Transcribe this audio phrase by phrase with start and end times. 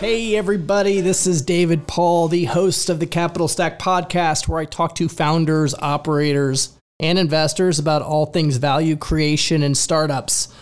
[0.00, 4.64] Hey, everybody, this is David Paul, the host of the Capital Stack podcast, where I
[4.64, 10.54] talk to founders, operators, and investors about all things value creation and startups.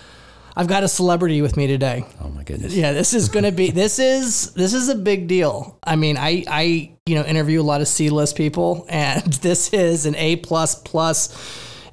[0.57, 2.07] I've got a celebrity with me today.
[2.23, 2.73] Oh my goodness.
[2.73, 5.79] Yeah, this is going to be this is this is a big deal.
[5.85, 10.07] I mean, I I you know interview a lot of C-list people and this is
[10.07, 11.29] an A++ plus plus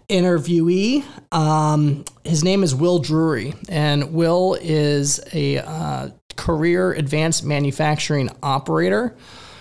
[0.10, 1.04] interviewee.
[1.34, 9.16] Um, his name is Will Drewery, and Will is a uh, career advanced manufacturing operator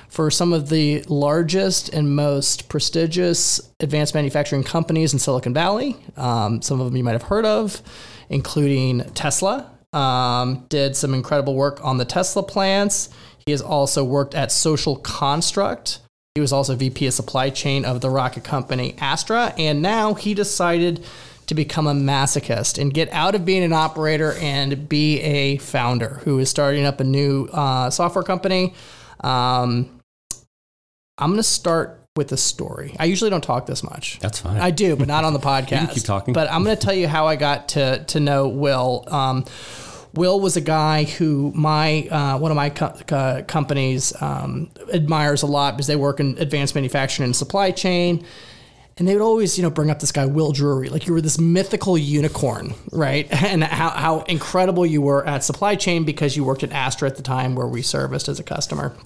[0.09, 5.97] for some of the largest and most prestigious advanced manufacturing companies in Silicon Valley.
[6.19, 7.81] Um, some of them you might have heard of,
[8.29, 9.71] including Tesla.
[9.95, 13.09] Um, did some incredible work on the Tesla plants.
[13.47, 15.99] He has also worked at Social Construct.
[16.35, 19.55] He was also VP of supply chain of the rocket company Astra.
[19.59, 21.05] And now he decided
[21.47, 26.21] to become a masochist and get out of being an operator and be a founder
[26.25, 28.75] who is starting up a new uh, software company.
[29.21, 30.01] Um,
[31.19, 32.95] I'm going to start with a story.
[32.99, 34.19] I usually don't talk this much.
[34.21, 34.61] That's fine.
[34.61, 35.93] I do, but not on the podcast.
[35.93, 36.35] keep talking.
[36.35, 39.05] But I'm going to tell you how I got to to know Will.
[39.09, 39.45] Um,
[40.15, 45.43] Will was a guy who my uh, one of my co- co- companies um, admires
[45.43, 48.27] a lot because they work in advanced manufacturing and supply chain
[48.99, 51.21] and they would always, you know, bring up this guy Will Drewery, like you were
[51.21, 53.29] this mythical unicorn, right?
[53.53, 57.17] And how, how incredible you were at supply chain because you worked at Astra at
[57.17, 58.97] the time where we serviced as a customer.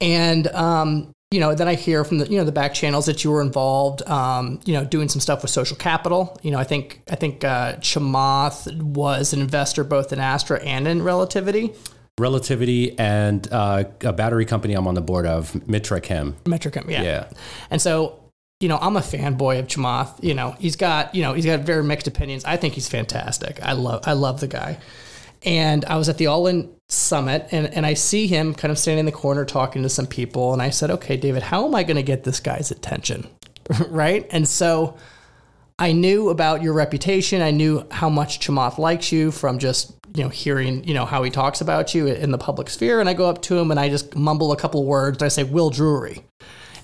[0.00, 3.22] And um, you know, then I hear from the you know the back channels that
[3.22, 6.38] you were involved, um, you know, doing some stuff with social capital.
[6.42, 10.88] You know, I think I think uh, Chamath was an investor both in Astra and
[10.88, 11.74] in Relativity.
[12.18, 16.34] Relativity and uh, a battery company I'm on the board of, Mitra Chem.
[16.44, 17.02] Mitrachem, yeah.
[17.02, 17.28] Yeah.
[17.70, 18.27] And so
[18.60, 20.22] you know, I'm a fanboy of Chamath.
[20.22, 22.44] You know, he's got, you know, he's got very mixed opinions.
[22.44, 23.62] I think he's fantastic.
[23.62, 24.78] I love, I love the guy.
[25.44, 28.78] And I was at the All In Summit, and and I see him kind of
[28.78, 31.76] standing in the corner talking to some people, and I said, okay, David, how am
[31.76, 33.28] I going to get this guy's attention,
[33.88, 34.26] right?
[34.30, 34.96] And so
[35.78, 37.40] I knew about your reputation.
[37.40, 41.22] I knew how much Chamath likes you from just you know hearing you know how
[41.22, 42.98] he talks about you in the public sphere.
[42.98, 45.18] And I go up to him and I just mumble a couple words.
[45.18, 46.24] And I say, Will Drewery.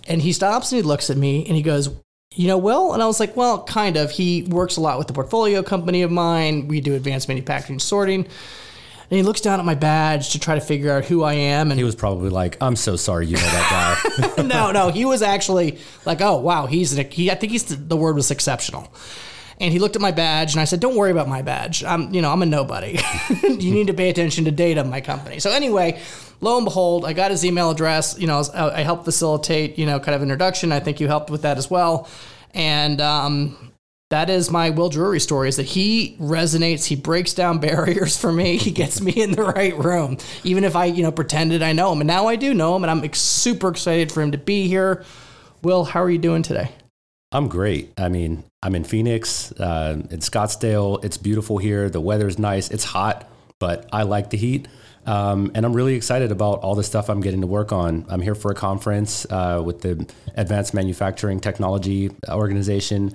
[0.07, 1.89] And he stops and he looks at me and he goes,
[2.35, 2.93] You know, Will?
[2.93, 4.11] And I was like, Well, kind of.
[4.11, 6.69] He works a lot with the portfolio company of mine.
[6.69, 8.27] We do advanced manufacturing sorting.
[9.11, 11.71] And he looks down at my badge to try to figure out who I am.
[11.71, 14.43] And He was probably like, I'm so sorry you know that guy.
[14.43, 17.31] no, no, he was actually like, oh wow, he's an, he.
[17.31, 18.93] I think he's the word was exceptional.
[19.61, 21.85] And he looked at my badge, and I said, "Don't worry about my badge.
[21.85, 22.99] I'm, you know, I'm a nobody.
[23.43, 26.01] you need to pay attention to data in my company." So anyway,
[26.41, 28.19] lo and behold, I got his email address.
[28.19, 30.73] You know, I helped facilitate, you know, kind of introduction.
[30.73, 32.09] I think you helped with that as well.
[32.53, 33.73] And um,
[34.11, 38.33] that is my Will Drewery story is that he resonates, he breaks down barriers for
[38.33, 41.73] me, he gets me in the right room, even if I, you know, pretended I
[41.73, 42.01] know him.
[42.01, 45.05] And now I do know him, and I'm super excited for him to be here.
[45.63, 46.71] Will, how are you doing today?
[47.33, 47.93] I'm great.
[47.99, 51.05] I mean, I'm in Phoenix, uh, in Scottsdale.
[51.05, 51.91] It's beautiful here.
[51.91, 52.71] The weather's nice.
[52.71, 54.69] It's hot, but I like the heat.
[55.05, 58.07] Um, and I'm really excited about all the stuff I'm getting to work on.
[58.09, 63.15] I'm here for a conference uh, with the Advanced Manufacturing Technology Organization.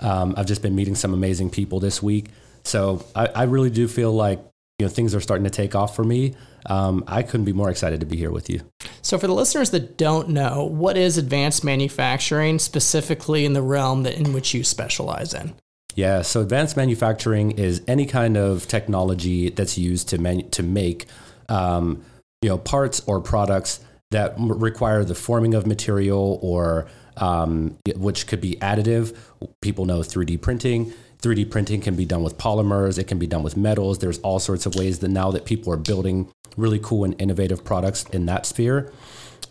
[0.00, 2.30] Um, I've just been meeting some amazing people this week.
[2.64, 4.40] So I, I, really do feel like
[4.78, 6.34] you know things are starting to take off for me.
[6.66, 8.60] Um, I couldn't be more excited to be here with you.
[9.02, 14.02] So, for the listeners that don't know, what is advanced manufacturing specifically in the realm
[14.02, 15.54] that in which you specialize in?
[15.94, 21.06] Yeah, so advanced manufacturing is any kind of technology that's used to manu- to make
[21.48, 22.04] um,
[22.42, 28.26] you know parts or products that m- require the forming of material or um, which
[28.26, 29.16] could be additive.
[29.60, 30.92] People know 3D printing.
[31.22, 32.98] 3D printing can be done with polymers.
[32.98, 33.98] It can be done with metals.
[33.98, 37.64] There's all sorts of ways that now that people are building really cool and innovative
[37.64, 38.92] products in that sphere.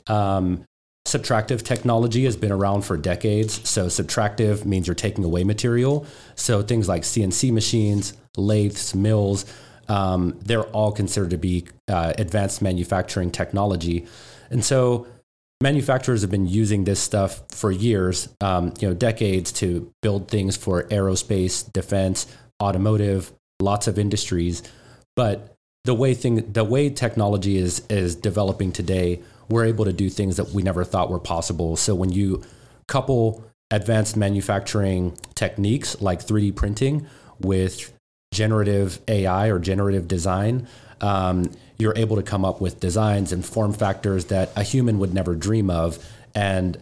[0.07, 0.63] Um,
[1.05, 3.67] subtractive technology has been around for decades.
[3.67, 6.05] So subtractive means you're taking away material.
[6.35, 9.45] So things like CNC machines, lathes, mills,
[9.87, 14.05] um, they're all considered to be uh, advanced manufacturing technology.
[14.49, 15.07] And so
[15.61, 20.55] manufacturers have been using this stuff for years, um, you know, decades to build things
[20.55, 22.27] for aerospace, defense,
[22.61, 24.63] automotive, lots of industries.
[25.15, 30.09] But the way thing the way technology is is developing today, we're able to do
[30.09, 31.75] things that we never thought were possible.
[31.75, 32.43] So when you
[32.87, 37.07] couple advanced manufacturing techniques like 3D printing
[37.39, 37.91] with
[38.33, 40.67] generative AI or generative design,
[41.01, 45.13] um, you're able to come up with designs and form factors that a human would
[45.13, 46.03] never dream of.
[46.33, 46.77] And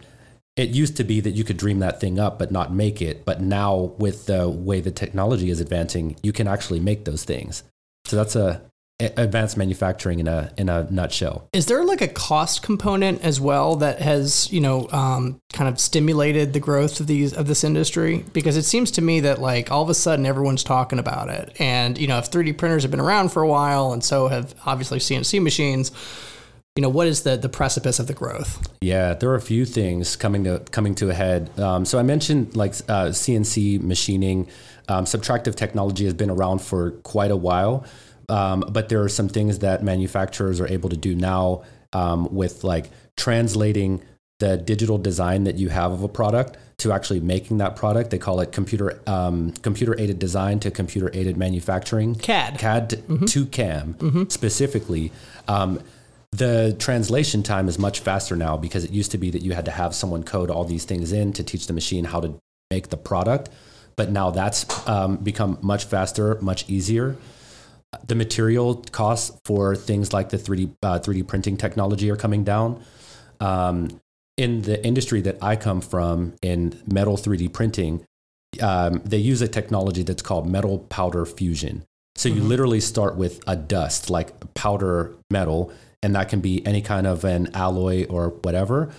[0.56, 3.26] it used to be that you could dream that thing up but not make it.
[3.26, 7.64] But now, with the way the technology is advancing, you can actually make those things.
[8.06, 8.62] So that's a
[9.00, 11.50] advanced manufacturing in a in a nutshell.
[11.52, 15.80] Is there like a cost component as well that has you know um, kind of
[15.80, 18.24] stimulated the growth of these of this industry?
[18.32, 21.54] Because it seems to me that like all of a sudden everyone's talking about it,
[21.60, 24.56] and you know if 3D printers have been around for a while, and so have
[24.66, 25.92] obviously CNC machines.
[26.78, 28.66] You know what is the the precipice of the growth?
[28.82, 31.58] Yeah, there are a few things coming to coming to a head.
[31.60, 34.48] Um, so I mentioned like uh, CNC machining,
[34.90, 37.86] um, subtractive technology has been around for quite a while.
[38.30, 41.64] Um, but there are some things that manufacturers are able to do now
[41.94, 44.02] um, with like translating
[44.40, 48.10] the digital design that you have of a product to actually making that product.
[48.10, 52.16] They call it computer um, computer aided design to computer aided manufacturing.
[52.16, 52.60] CAD.
[52.60, 53.26] CAD mm-hmm.
[53.26, 54.24] to CAM mm-hmm.
[54.28, 55.12] specifically.
[55.48, 55.82] Um,
[56.32, 59.64] the translation time is much faster now because it used to be that you had
[59.66, 62.36] to have someone code all these things in to teach the machine how to
[62.70, 63.50] make the product.
[63.96, 67.16] But now that's um, become much faster, much easier
[68.08, 72.84] the material costs for things like the 3D uh, 3D printing technology are coming down.
[73.40, 74.02] Um,
[74.38, 78.06] in the industry that I come from, in metal 3D printing,
[78.62, 81.84] um, they use a technology that's called metal powder fusion.
[82.16, 82.48] So you mm-hmm.
[82.48, 85.72] literally start with a dust, like powder metal,
[86.02, 88.92] and that can be any kind of an alloy or whatever.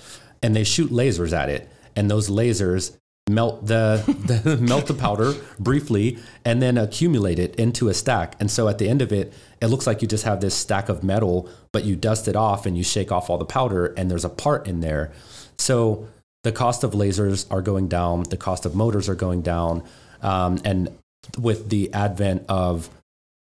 [0.42, 2.96] And they shoot lasers at it, and those lasers
[3.28, 4.02] melt the,
[4.44, 8.36] the melt the powder briefly and then accumulate it into a stack.
[8.40, 10.88] And so at the end of it it looks like you just have this stack
[10.88, 14.10] of metal but you dust it off and you shake off all the powder and
[14.10, 15.12] there's a part in there.
[15.58, 16.08] So
[16.44, 19.82] the cost of lasers are going down the cost of motors are going down
[20.22, 20.96] um, and
[21.38, 22.88] with the advent of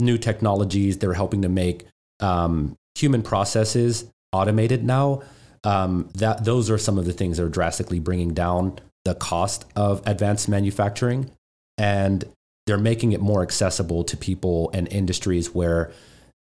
[0.00, 1.86] new technologies they're helping to make
[2.18, 5.22] um, human processes automated now.
[5.62, 9.64] Um, that those are some of the things that are drastically bringing down the cost
[9.76, 11.30] of advanced manufacturing
[11.78, 12.24] and
[12.66, 15.90] they're making it more accessible to people and industries where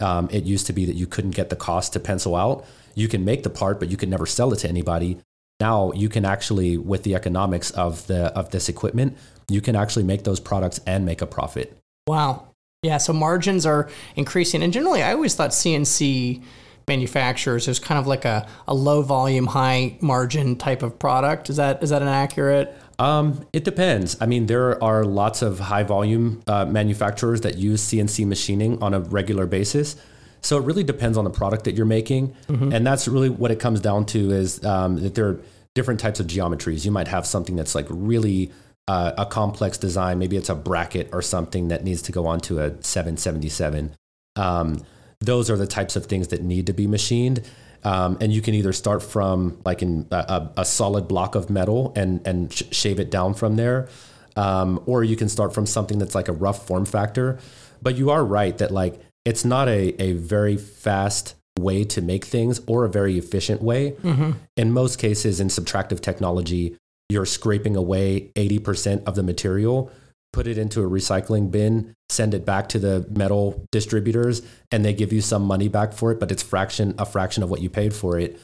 [0.00, 2.64] um, it used to be that you couldn't get the cost to pencil out.
[2.94, 5.18] You can make the part, but you can never sell it to anybody.
[5.60, 9.16] Now you can actually, with the economics of the of this equipment,
[9.48, 11.76] you can actually make those products and make a profit.
[12.06, 12.48] Wow.
[12.82, 12.96] Yeah.
[12.96, 16.42] So margins are increasing, and generally, I always thought CNC
[16.88, 17.66] manufacturers.
[17.66, 21.50] There's kind of like a, a low volume, high margin type of product.
[21.50, 22.76] Is that is that an accurate?
[22.98, 24.16] Um, it depends.
[24.20, 28.92] I mean, there are lots of high volume uh, manufacturers that use CNC machining on
[28.92, 29.96] a regular basis.
[30.42, 32.72] So it really depends on the product that you're making, mm-hmm.
[32.72, 35.40] and that's really what it comes down to is um, that there are
[35.74, 36.84] different types of geometries.
[36.84, 38.50] You might have something that's like really
[38.88, 40.18] uh, a complex design.
[40.18, 43.94] Maybe it's a bracket or something that needs to go onto a 777.
[44.36, 44.84] Um,
[45.20, 47.42] those are the types of things that need to be machined.
[47.82, 51.94] Um, and you can either start from like in a, a solid block of metal
[51.96, 53.88] and and sh- shave it down from there,
[54.36, 57.38] um, or you can start from something that's like a rough form factor.
[57.80, 62.26] But you are right that like it's not a a very fast way to make
[62.26, 63.92] things or a very efficient way.
[63.92, 64.32] Mm-hmm.
[64.58, 66.76] In most cases, in subtractive technology,
[67.08, 69.90] you're scraping away eighty percent of the material
[70.32, 74.92] put it into a recycling bin, send it back to the metal distributors, and they
[74.92, 77.70] give you some money back for it, but it's fraction a fraction of what you
[77.70, 78.38] paid for it.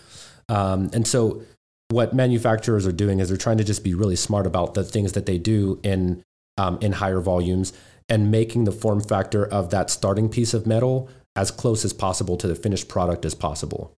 [0.48, 1.42] Um, and so,
[1.88, 5.12] what manufacturers are doing is they're trying to just be really smart about the things
[5.12, 6.24] that they do in
[6.58, 7.72] um, in higher volumes
[8.08, 12.36] and making the form factor of that starting piece of metal as close as possible
[12.36, 13.94] to the finished product as possible.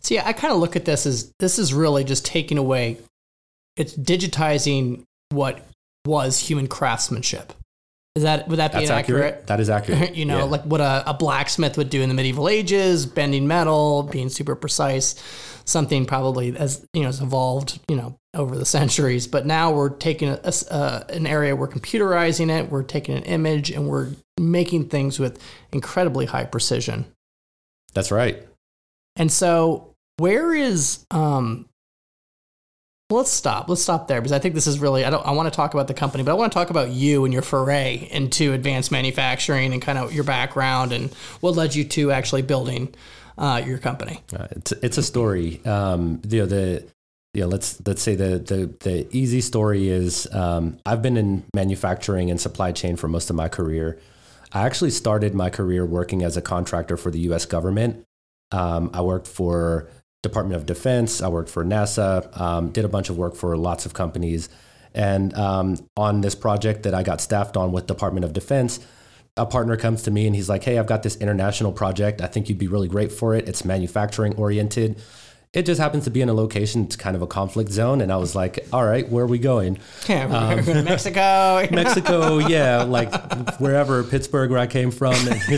[0.00, 2.98] See, I kind of look at this as this is really just taking away,
[3.76, 5.64] it's digitizing what
[6.06, 7.52] was human craftsmanship.
[8.16, 8.98] Is that would that be accurate?
[8.98, 9.46] accurate?
[9.46, 10.14] That is accurate.
[10.16, 10.44] you know, yeah.
[10.44, 14.56] like what a, a, blacksmith would do in the medieval ages, bending metal, being super
[14.56, 15.14] precise.
[15.64, 19.28] Something probably as you know has evolved, you know, over the centuries.
[19.28, 20.40] But now we're taking a,
[20.70, 25.40] a, an area, we're computerizing it, we're taking an image, and we're making things with
[25.72, 27.06] incredibly high precision.
[27.94, 28.44] That's right.
[29.14, 31.68] And so, where is um,
[33.16, 33.68] let's stop.
[33.68, 35.04] Let's stop there because I think this is really.
[35.04, 35.24] I don't.
[35.26, 37.32] I want to talk about the company, but I want to talk about you and
[37.32, 42.12] your foray into advanced manufacturing and kind of your background and what led you to
[42.12, 42.94] actually building
[43.38, 44.20] uh, your company.
[44.36, 45.64] Uh, it's it's a story.
[45.64, 46.86] Um, you know the
[47.34, 47.46] yeah.
[47.46, 52.40] Let's let's say the the the easy story is um, I've been in manufacturing and
[52.40, 53.98] supply chain for most of my career.
[54.52, 57.46] I actually started my career working as a contractor for the U.S.
[57.46, 58.04] government.
[58.52, 59.88] Um, I worked for
[60.22, 61.22] Department of Defense.
[61.22, 62.38] I worked for NASA.
[62.38, 64.48] Um, did a bunch of work for lots of companies.
[64.94, 68.80] And um, on this project that I got staffed on with Department of Defense,
[69.36, 72.20] a partner comes to me and he's like, "Hey, I've got this international project.
[72.20, 73.48] I think you'd be really great for it.
[73.48, 75.00] It's manufacturing oriented."
[75.52, 76.84] It just happens to be in a location.
[76.84, 79.40] It's kind of a conflict zone, and I was like, "All right, where are we
[79.40, 79.78] going?"
[80.08, 81.66] Yeah, we're going to Mexico.
[81.72, 83.12] Mexico, yeah, like
[83.58, 85.14] wherever Pittsburgh, where I came from.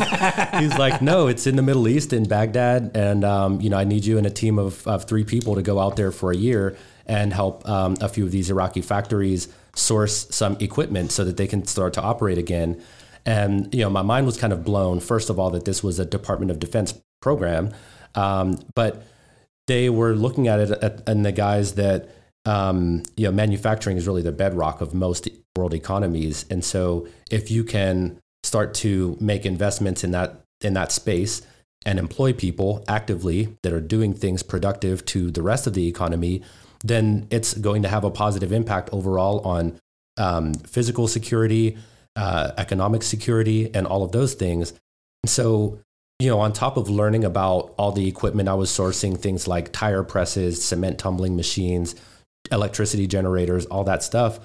[0.58, 3.84] He's like, no, it's in the Middle East, in Baghdad, and um, you know, I
[3.84, 6.36] need you and a team of, of three people to go out there for a
[6.36, 11.36] year and help um, a few of these Iraqi factories source some equipment so that
[11.36, 12.82] they can start to operate again.
[13.26, 15.00] And you know, my mind was kind of blown.
[15.00, 17.74] First of all, that this was a Department of Defense program,
[18.14, 19.04] um, but
[19.66, 22.08] they were looking at it at, and the guys that
[22.44, 27.50] um, you know manufacturing is really the bedrock of most world economies, and so if
[27.50, 31.42] you can start to make investments in that in that space
[31.84, 36.42] and employ people actively that are doing things productive to the rest of the economy,
[36.84, 39.78] then it's going to have a positive impact overall on
[40.16, 41.76] um, physical security,
[42.16, 44.72] uh, economic security, and all of those things.
[45.26, 45.80] So,
[46.22, 49.72] you know, on top of learning about all the equipment I was sourcing, things like
[49.72, 51.96] tire presses, cement tumbling machines,
[52.52, 54.38] electricity generators, all that stuff,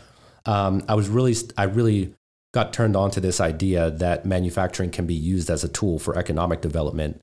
[0.48, 2.16] um, I was really, I really
[2.52, 6.18] got turned on to this idea that manufacturing can be used as a tool for
[6.18, 7.20] economic development.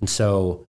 [0.00, 0.66] And so,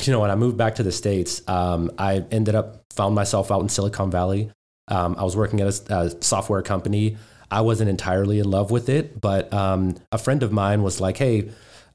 [0.00, 3.50] you know, when I moved back to the States, um, I ended up found myself
[3.50, 4.52] out in Silicon Valley.
[4.86, 7.16] Um, I was working at a, a, software company.
[7.50, 11.16] I wasn't entirely in love with it, but um, a friend of mine was like,
[11.16, 11.50] "Hey,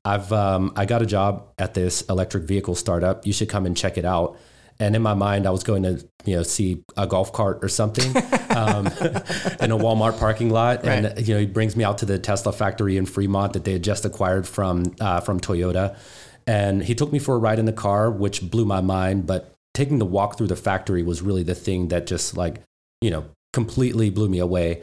[0.06, 3.26] I've um, I got a job at this electric vehicle startup.
[3.26, 4.38] You should come and check it out."
[4.80, 7.70] And in my mind, I was going to you know see a golf cart or
[7.70, 8.10] something
[8.50, 11.06] um, in a Walmart parking lot, right.
[11.06, 13.74] and you know he brings me out to the Tesla factory in Fremont that they
[13.74, 15.96] had just acquired from uh, from Toyota,
[16.46, 19.26] and he took me for a ride in the car, which blew my mind.
[19.26, 22.62] But taking the walk through the factory was really the thing that just like
[23.02, 24.82] you know completely blew me away.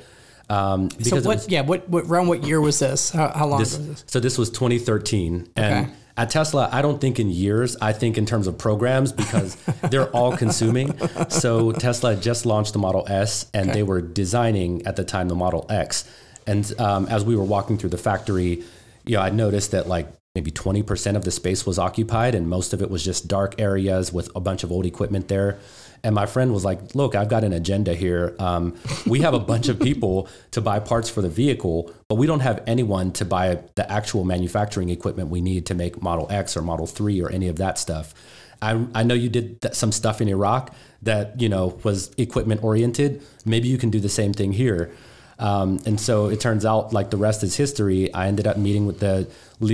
[0.50, 1.24] Um, so what?
[1.24, 3.10] Was, yeah, what, what around what year was this?
[3.10, 4.04] How, how long this, was this?
[4.08, 5.94] So this was 2013, and okay.
[6.16, 7.76] At Tesla, I don't think in years.
[7.80, 9.54] I think in terms of programs because
[9.90, 10.98] they're all consuming.
[11.28, 13.78] So Tesla just launched the Model S, and okay.
[13.78, 16.04] they were designing at the time the Model X.
[16.46, 18.64] And um, as we were walking through the factory,
[19.06, 22.72] you know, I noticed that like maybe 20% of the space was occupied, and most
[22.72, 25.58] of it was just dark areas with a bunch of old equipment there.
[26.04, 28.34] And my friend was like, Look, I've got an agenda here.
[28.38, 32.26] Um, we have a bunch of people to buy parts for the vehicle, but we
[32.26, 36.56] don't have anyone to buy the actual manufacturing equipment we need to make Model X
[36.56, 38.14] or Model 3 or any of that stuff.
[38.62, 43.22] I, I know you did some stuff in Iraq that you know was equipment oriented.
[43.44, 44.92] Maybe you can do the same thing here.
[45.40, 48.12] Um, and so it turns out, like the rest is history.
[48.12, 49.26] I ended up meeting with the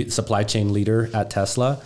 [0.09, 1.81] supply chain leader at Tesla,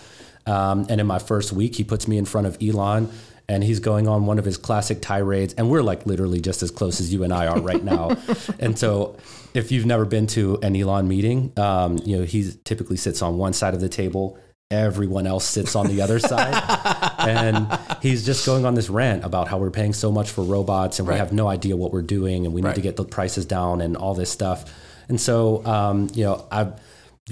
[0.46, 3.10] um, and in my first week, he puts me in front of Elon
[3.52, 5.54] and he's going on one of his classic tirades.
[5.56, 8.18] And we're like literally just as close as you and i are right now.
[8.60, 9.18] And so
[9.54, 13.38] if you've never been to an elon meeting um, you know he typically sits on
[13.38, 14.38] one side of the table.
[14.70, 16.56] Everyone else sits on the other side.
[17.22, 17.68] And
[18.02, 21.08] he's just going on this rant about how we're paying so much for robots and
[21.08, 21.16] right.
[21.16, 22.76] we have no idea what we're doing and we need right.
[22.76, 24.74] to get the prices down and all this stuff.
[25.08, 26.74] And so um, you know i've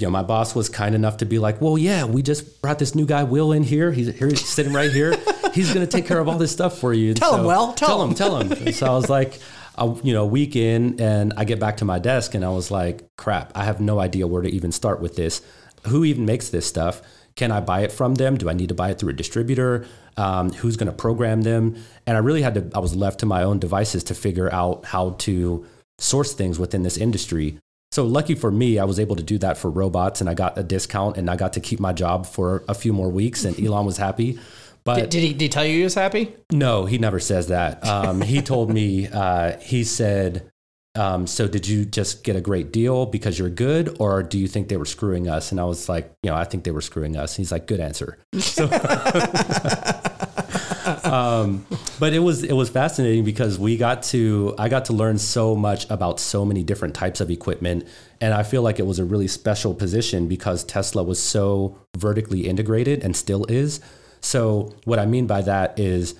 [0.00, 2.78] you know, my boss was kind enough to be like, well, yeah, we just brought
[2.78, 3.92] this new guy, Will, in here.
[3.92, 5.14] He's here, he's sitting right here.
[5.52, 7.12] He's going to take care of all this stuff for you.
[7.12, 7.72] tell so, him, Well.
[7.74, 8.14] Tell, tell him.
[8.14, 8.72] Tell him.
[8.72, 9.38] so I was like,
[9.76, 12.50] a, you know, a week in, and I get back to my desk, and I
[12.50, 15.42] was like, crap, I have no idea where to even start with this.
[15.88, 17.02] Who even makes this stuff?
[17.36, 18.36] Can I buy it from them?
[18.36, 19.86] Do I need to buy it through a distributor?
[20.16, 21.76] Um, who's going to program them?
[22.06, 22.70] And I really had to.
[22.74, 25.66] I was left to my own devices to figure out how to
[25.98, 27.58] source things within this industry.
[27.92, 30.56] So lucky for me, I was able to do that for robots, and I got
[30.56, 33.58] a discount, and I got to keep my job for a few more weeks, and
[33.64, 34.38] Elon was happy.
[34.84, 36.32] But did, did he, did he tell you he was happy?
[36.52, 37.84] No, he never says that.
[37.84, 40.48] Um, he told me uh, he said,
[40.94, 44.46] um, "So did you just get a great deal because you're good, or do you
[44.46, 46.80] think they were screwing us?" And I was like, "You know, I think they were
[46.80, 48.66] screwing us." And He's like, "Good answer." So,
[51.04, 51.66] um,
[52.00, 55.54] but it was it was fascinating because we got to I got to learn so
[55.54, 57.86] much about so many different types of equipment,
[58.22, 62.48] and I feel like it was a really special position because Tesla was so vertically
[62.48, 63.80] integrated and still is.
[64.22, 66.14] So what I mean by that is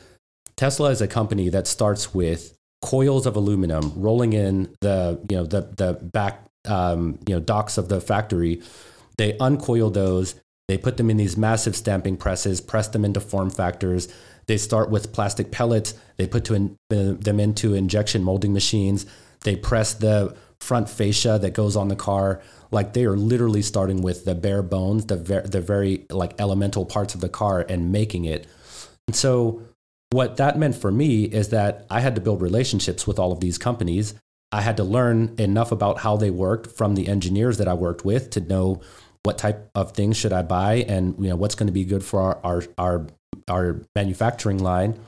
[0.56, 5.44] Tesla is a company that starts with coils of aluminum rolling in the you know
[5.44, 8.60] the the back um, you know docks of the factory.
[9.16, 10.34] They uncoil those.
[10.68, 14.08] They put them in these massive stamping presses, press them into form factors.
[14.50, 15.94] They start with plastic pellets.
[16.16, 19.06] They put in, uh, them into injection molding machines.
[19.44, 22.42] They press the front fascia that goes on the car.
[22.72, 26.84] Like they are literally starting with the bare bones, the ver- the very like elemental
[26.84, 28.48] parts of the car, and making it.
[29.06, 29.62] And so,
[30.10, 33.38] what that meant for me is that I had to build relationships with all of
[33.38, 34.14] these companies.
[34.50, 38.04] I had to learn enough about how they worked from the engineers that I worked
[38.04, 38.80] with to know
[39.22, 42.02] what type of things should I buy and you know what's going to be good
[42.02, 43.06] for our our our,
[43.48, 44.98] our manufacturing line.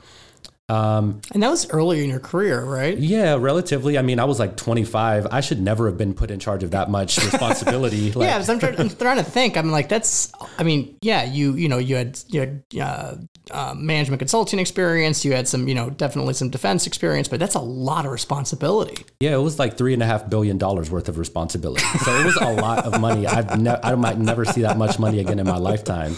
[0.69, 2.97] Um, And that was earlier in your career, right?
[2.97, 3.97] yeah, relatively.
[3.97, 5.27] I mean, I was like 25.
[5.29, 8.11] I should never have been put in charge of that much responsibility.
[8.15, 9.57] like, yeah, I'm, trying, I'm trying to think.
[9.57, 10.31] I'm like, that's.
[10.57, 13.15] I mean, yeah, you you know you had you had uh,
[13.51, 15.25] uh, management consulting experience.
[15.25, 19.03] You had some you know definitely some defense experience, but that's a lot of responsibility.
[19.19, 21.83] Yeah, it was like three and a half billion dollars worth of responsibility.
[22.05, 23.27] So it was a lot of money.
[23.27, 26.15] I've ne- I might never see that much money again in my lifetime.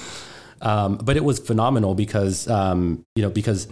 [0.61, 3.67] Um, but it was phenomenal because um, you know because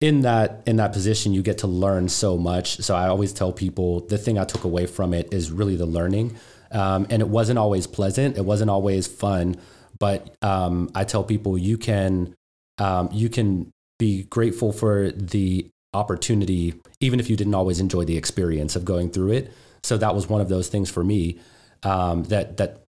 [0.00, 2.78] in that in that position you get to learn so much.
[2.78, 5.86] So I always tell people the thing I took away from it is really the
[5.86, 6.36] learning.
[6.72, 8.38] Um, and it wasn't always pleasant.
[8.38, 9.56] It wasn't always fun.
[9.98, 12.34] But um, I tell people you can
[12.78, 18.16] um, you can be grateful for the opportunity, even if you didn't always enjoy the
[18.16, 19.52] experience of going through it.
[19.82, 21.38] So that was one of those things for me
[21.82, 22.84] um, that that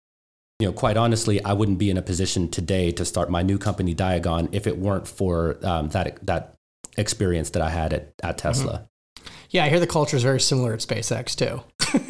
[0.60, 3.58] you know, quite honestly, I wouldn't be in a position today to start my new
[3.58, 6.54] company, Diagon, if it weren't for um, that that
[6.98, 8.88] experience that I had at, at Tesla.
[9.51, 11.62] Yeah, I hear the culture is very similar at SpaceX too.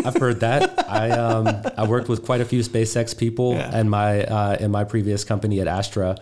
[0.05, 0.89] I've heard that.
[0.89, 3.79] I um, I worked with quite a few SpaceX people Yeah.
[3.79, 6.17] in my uh, in my previous company at Astra,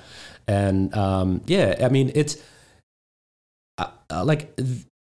[0.47, 2.37] and um, yeah, I mean it's
[3.77, 4.53] uh, uh, like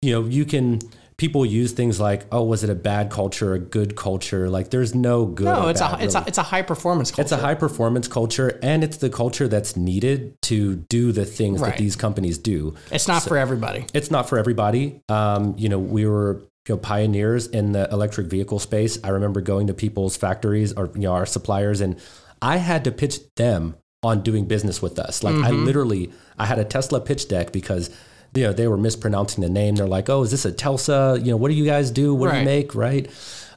[0.04, 0.80] you know you can
[1.18, 4.94] people use things like oh was it a bad culture a good culture like there's
[4.94, 6.26] no good No, it's bad, a it's really.
[6.26, 7.22] a it's a high performance culture.
[7.22, 11.62] It's a high performance culture, and it's the culture that's needed to do the things
[11.62, 11.70] Right.
[11.72, 12.76] that these companies do.
[12.92, 13.86] It's not for everybody.
[13.94, 15.02] It's not for everybody.
[15.10, 18.98] Um, you know, we were you know, pioneers in the electric vehicle space.
[19.04, 21.98] I remember going to people's factories or you know our suppliers, and
[22.42, 25.24] I had to pitch them on doing business with us.
[25.24, 25.66] Like I Mm-hmm.
[25.66, 27.90] literally, I had a Tesla pitch deck because
[28.36, 29.76] you know they were mispronouncing the name.
[29.76, 31.20] They're like, "Oh, is this a Telsa?
[31.20, 32.14] You know, what do you guys do?
[32.14, 33.10] What do you make?" Right?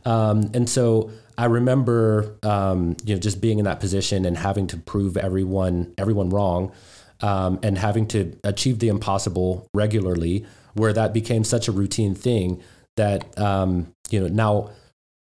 [0.05, 4.67] Um, and so I remember, um, you know, just being in that position and having
[4.69, 6.73] to prove everyone everyone wrong,
[7.21, 12.63] um, and having to achieve the impossible regularly, where that became such a routine thing
[12.97, 14.71] that um, you know now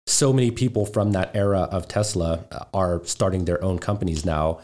[0.05, 4.59] so many people from that era of Tesla are starting their own companies now.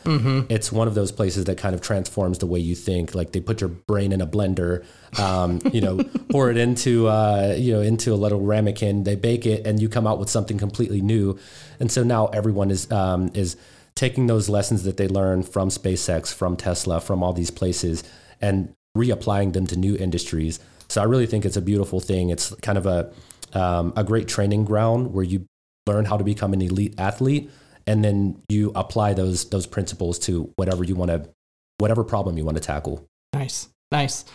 [0.49, 3.15] It's one of those places that kind of transforms the way you think.
[3.15, 4.85] Like they put your brain in a blender,
[5.17, 9.05] um, you know, pour it into uh, you know into a little ramekin.
[9.05, 11.39] They bake it, and you come out with something completely new.
[11.79, 13.55] And so now everyone is um, is
[13.95, 18.03] taking those lessons that they learned from SpaceX, from Tesla, from all these places,
[18.41, 20.59] and reapplying them to new industries.
[20.89, 22.29] So I really think it's a beautiful thing.
[22.29, 23.11] It's kind of a
[23.55, 25.45] um, a great training ground where you
[25.87, 27.49] learn how to become an elite athlete,
[27.87, 31.29] and then you apply those those principles to whatever you want to,
[31.77, 33.05] whatever problem you want to tackle.
[33.33, 34.25] Nice, nice.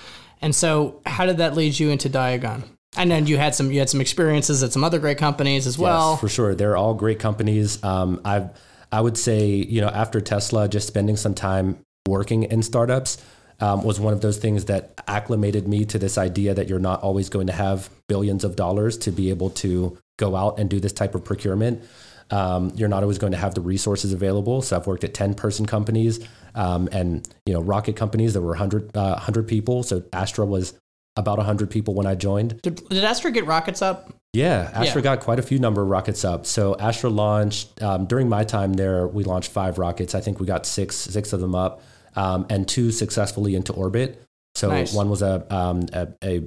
[0.40, 2.64] And so, how did that lead you into Diagon?
[2.96, 5.78] And then you had some you had some experiences at some other great companies as
[5.78, 6.12] well.
[6.12, 6.54] Yes, for sure.
[6.54, 7.82] They're all great companies.
[7.82, 8.50] Um, I've,
[8.92, 13.18] I would say, you know, after Tesla, just spending some time working in startups
[13.60, 17.02] um, was one of those things that acclimated me to this idea that you're not
[17.02, 20.80] always going to have billions of dollars to be able to go out and do
[20.80, 21.82] this type of procurement.
[22.30, 24.62] Um, you're not always going to have the resources available.
[24.62, 28.48] So I've worked at 10 person companies um, and, you know, rocket companies that were
[28.50, 29.82] 100, uh, 100 people.
[29.82, 30.74] So Astra was
[31.16, 32.60] about 100 people when I joined.
[32.62, 34.12] Did, did Astra get rockets up?
[34.32, 35.04] Yeah, Astra Yeah.
[35.04, 36.44] got quite a few number of rockets up.
[36.44, 39.06] So Astra launched um, during my time there.
[39.06, 40.14] We launched five rockets.
[40.14, 41.82] I think we got six six of them up,
[42.16, 44.22] um, and two successfully into orbit.
[44.54, 44.94] So Nice.
[44.94, 46.42] one was a, um, a a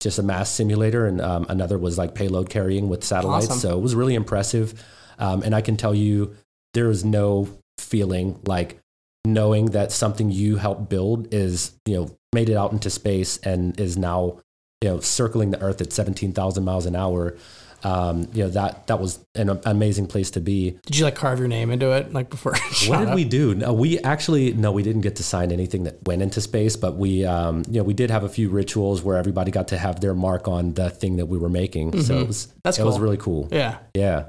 [0.00, 3.46] just a mass simulator, and um, another was like payload carrying with satellites.
[3.46, 3.58] Awesome.
[3.58, 4.84] So it was really impressive.
[5.18, 6.36] Um, and I can tell you,
[6.74, 8.78] there is no feeling like
[9.24, 13.78] knowing that something you helped build is you know made it out into space and
[13.80, 14.38] is now
[14.82, 17.36] you know circling the earth at 17,000 miles an hour
[17.84, 21.38] um, you know that that was an amazing place to be Did you like carve
[21.38, 22.52] your name into it like before?
[22.86, 23.14] what did up?
[23.14, 26.40] we do no we actually no we didn't get to sign anything that went into
[26.40, 29.68] space but we um, you know we did have a few rituals where everybody got
[29.68, 32.58] to have their mark on the thing that we were making so it was Mm-hmm.
[32.62, 33.78] That's it was really cool Yeah.
[33.94, 34.26] yeah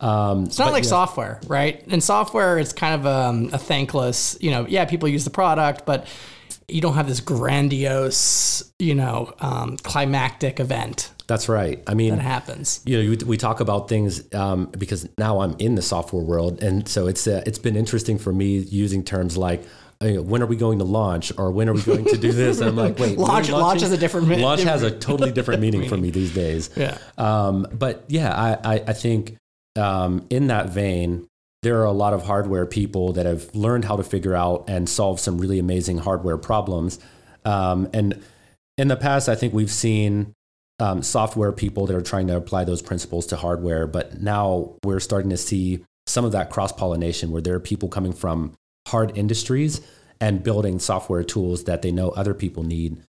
[0.00, 1.82] um, It's not like software, right?
[1.88, 5.86] In software, it's kind of um, a thankless, you know, yeah, people use the product,
[5.86, 6.06] but
[6.68, 11.10] you don't have this grandiose, you know, um, climactic event.
[11.26, 11.82] That's right.
[11.86, 12.80] I mean, that happens.
[12.84, 16.62] you know, we, we talk about things um, because now I'm in the software world,
[16.62, 19.62] and so it's uh, it's been interesting for me using terms like.
[19.98, 22.60] When are we going to launch, or when are we going to do this?
[22.60, 25.62] And I'm like, wait, Launch- launch has a different mi- launch has a totally different
[25.62, 26.68] meaning for me these days.
[26.76, 26.98] Yeah.
[27.16, 28.30] Um, but yeah,
[28.62, 29.38] I, I, I think
[29.74, 31.26] um, in that vein,
[31.62, 34.86] there are a lot of hardware people that have learned how to figure out and
[34.86, 36.98] solve some really amazing hardware problems.
[37.46, 38.22] Um, and
[38.76, 40.34] in the past, I think we've seen
[40.78, 43.86] um, software people that are trying to apply those principles to hardware.
[43.86, 47.88] But now we're starting to see some of that cross pollination where there are people
[47.88, 48.52] coming from
[48.88, 49.80] hard industries
[50.20, 53.02] and building software tools that they know other people need.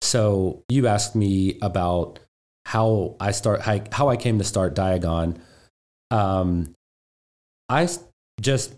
[0.00, 2.18] So you asked me about
[2.66, 5.38] how I start how, I came to start Diagon.
[6.10, 6.74] Um,
[7.68, 7.88] I
[8.40, 8.74] just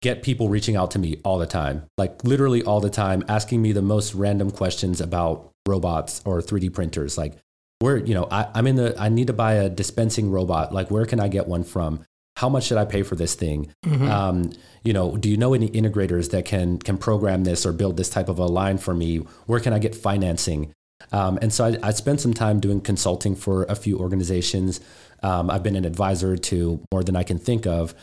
[0.00, 3.60] get people reaching out to me all the time, like literally all the time, asking
[3.60, 7.18] me the most random questions about robots or 3D printers.
[7.18, 7.34] Like,
[7.80, 10.72] where you know I, I'm in the I need to buy a dispensing robot.
[10.72, 12.04] Like, where can I get one from?
[12.36, 13.72] How much should I pay for this thing?
[14.08, 14.52] Um,
[14.84, 18.10] you know, do you know any integrators that can can program this or build this
[18.10, 19.18] type of a line for me?
[19.46, 20.72] Where can I get financing?
[21.12, 24.80] Um, and so I, I spent some time doing consulting for a few organizations.
[25.22, 27.94] Um, I've been an advisor to more than I can think of.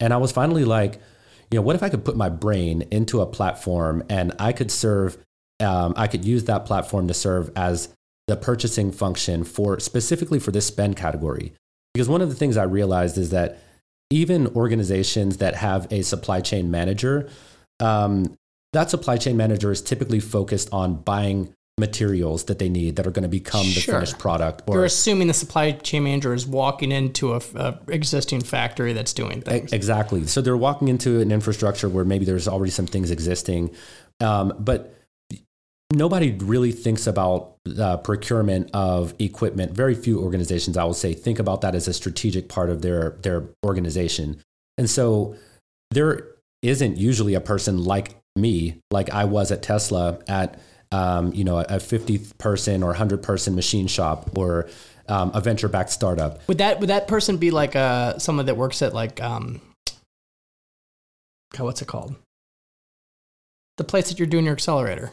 [0.00, 1.00] And I was finally like,
[1.50, 4.70] you know, what if I could put my brain into a platform and I could
[4.70, 5.18] serve,
[5.60, 7.88] um, I could use that platform to serve as
[8.26, 11.52] the purchasing function for specifically for this spend category.
[11.92, 13.58] Because one of the things I realized is that
[14.10, 17.28] even organizations that have a supply chain manager,
[17.80, 18.34] um,
[18.72, 23.10] that supply chain manager is typically focused on buying materials that they need that are
[23.10, 23.94] going to become the Sure.
[23.94, 24.62] finished product.
[24.66, 29.12] Or You're assuming the supply chain manager is walking into a, a existing factory that's
[29.12, 29.72] doing things.
[29.72, 30.26] Exactly.
[30.26, 33.70] So they're walking into an infrastructure where maybe there's already some things existing,
[34.20, 34.94] um, but
[35.94, 37.56] nobody really thinks about
[38.04, 39.72] procurement of equipment.
[39.72, 43.10] Very few organizations, I will say, think about that as a strategic part of their
[43.22, 44.40] their organization.
[44.78, 45.36] And so
[45.90, 46.28] there
[46.62, 50.58] isn't usually a person like me, like I was at Tesla, at
[50.92, 54.68] um, you know a 50 person or 100 person machine shop or
[55.08, 56.46] um, a venture backed startup.
[56.48, 59.60] Would that would that person be like uh someone that works at like um
[61.58, 62.16] what's it called?
[63.76, 65.12] The place that you're doing your accelerator.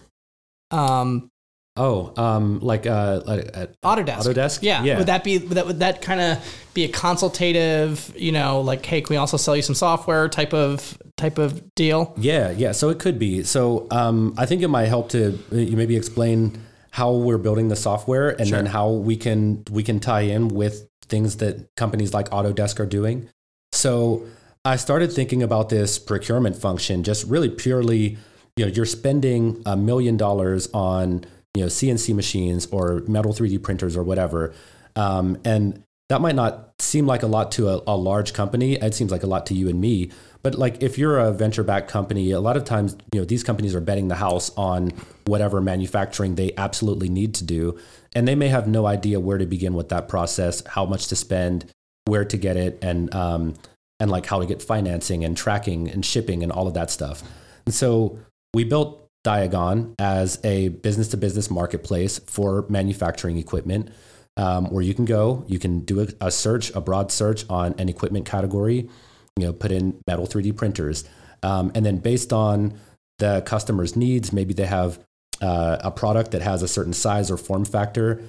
[0.72, 1.32] Um
[1.78, 4.26] Oh, um, like uh, like, uh, Autodesk.
[4.28, 4.60] Autodesk?
[4.62, 4.84] Yeah.
[4.84, 4.98] Yeah.
[4.98, 8.86] Would that be would that would that kind of be a consultative, you know, like
[8.86, 12.14] hey, can we also sell you some software type of type of deal?
[12.18, 12.74] yeah, yeah.
[12.74, 13.44] So it could be.
[13.44, 16.60] So um, I think it might help to uh, you maybe explain
[16.92, 20.90] how we're building the software and then how we can we can tie in with
[21.04, 23.30] things that companies like Autodesk are doing.
[23.72, 24.26] So
[24.66, 28.18] I started thinking about this procurement function, just really purely,
[28.62, 33.64] you know, you're spending a million dollars on you know CNC machines or metal 3D
[33.64, 34.54] printers or whatever,
[34.96, 38.74] um, and that might not seem like a lot to a, a large company.
[38.76, 40.12] It seems like a lot to you and me.
[40.44, 43.44] But like if you're a venture backed company, a lot of times, you know, these
[43.44, 44.92] companies are betting the house on
[45.26, 47.80] whatever manufacturing they absolutely need to do.
[48.14, 51.16] And they may have no idea where to begin with that process, how much to
[51.16, 51.66] spend,
[52.06, 53.56] where to get it, and um,
[54.00, 57.24] and like how to get financing and tracking and shipping and all of that stuff.
[57.66, 58.20] And so
[58.54, 63.90] we built Diagon as a business to business marketplace for manufacturing equipment
[64.38, 67.76] um, where you can go, you can do a, a search, a broad search on
[67.78, 68.90] an equipment category,
[69.38, 71.04] you know, put in metal 3D printers.
[71.44, 72.74] Um, and then based on
[73.20, 75.00] the customer's needs, maybe they have
[75.42, 78.24] uh, a product that has a certain size or form factor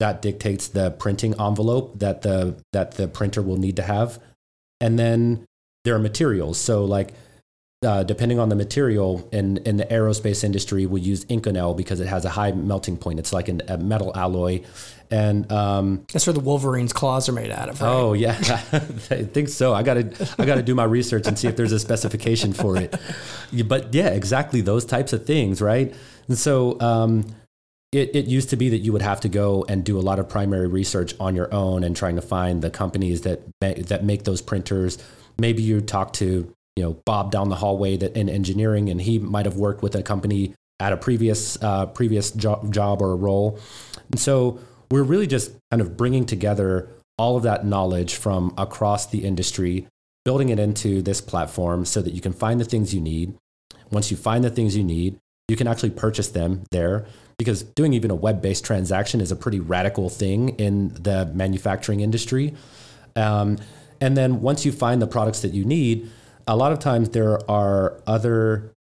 [0.00, 4.18] that dictates the printing envelope that the that the printer will need to have.
[4.80, 5.44] And then
[5.84, 6.58] there are materials.
[6.58, 7.14] So like
[7.84, 12.08] uh, depending on the material in, in the aerospace industry, we use Inconel because it
[12.08, 13.20] has a high melting point.
[13.20, 14.62] It's like an, a metal alloy.
[15.12, 17.80] And um, That's where the Wolverine's claws are made out of.
[17.80, 17.88] Right?
[17.88, 18.32] oh yeah,
[18.72, 19.72] I think so.
[19.72, 22.94] I gotta I gotta do my research and see if there's a specification for it.
[23.66, 25.94] But yeah, exactly those types of things, right?
[26.26, 27.24] And so um,
[27.92, 30.18] it, it used to be that you would have to go and do a lot
[30.18, 34.24] of primary research on your own and trying to find the companies that that make
[34.24, 34.98] those printers.
[35.38, 39.18] Maybe you talk to you know Bob down the hallway that in engineering, and he
[39.18, 43.58] might have worked with a company at a previous uh, previous job, job or role.
[44.12, 44.60] And so
[44.92, 46.88] we're really just kind of bringing together
[47.18, 49.88] all of that knowledge from across the industry,
[50.24, 53.34] building it into this platform so that you can find the things you need.
[53.90, 57.06] Once you find the things you need, you can actually purchase them there
[57.38, 62.00] because doing even a web based transaction is a pretty radical thing in the manufacturing
[62.00, 62.54] industry.
[63.16, 63.58] Um,
[64.00, 66.08] and then once you find the products that you need,
[66.48, 68.72] a lot of times there are other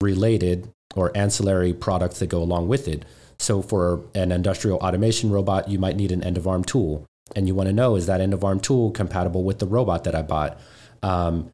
[0.00, 3.04] related or ancillary products that go along with it.
[3.38, 7.06] So for an industrial automation robot, you might need an end of arm tool,
[7.36, 10.04] and you want to know is that end of arm tool compatible with the robot
[10.04, 10.58] that I bought?
[11.02, 11.50] Um,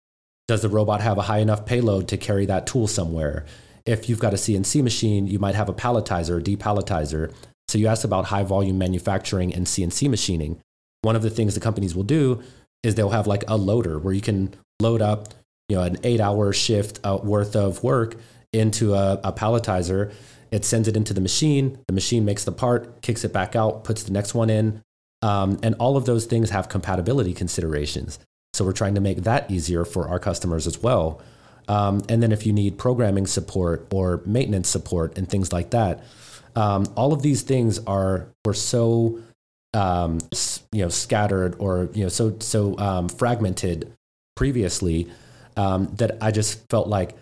[0.49, 3.45] does the robot have a high enough payload to carry that tool somewhere?
[3.85, 7.33] If you've got a CNC machine, you might have a palletizer or depalletizer.
[7.69, 10.61] So you asked about high volume manufacturing and CNC machining.
[11.03, 12.43] One of the things the companies will do
[12.85, 15.35] is they'll have like a loader where you can load up,
[15.69, 18.17] you know, an eight hour shift uh, worth of work
[18.53, 20.13] into a, a palletizer.
[20.51, 21.79] It sends it into the machine.
[21.87, 24.83] The machine makes the part, kicks it back out, puts the next one in.
[25.23, 28.19] Um, and all of those things have compatibility considerations.
[28.55, 31.21] So we're trying to make that easier for our customers as well.
[31.69, 36.05] Um, and then if you need programming support or maintenance support and things like that,
[36.55, 39.19] um, all of these things are were so
[39.75, 40.21] um,
[40.73, 43.93] you know scattered or you know so so um, fragmented
[44.37, 45.11] previously
[45.57, 47.15] um, that I just felt like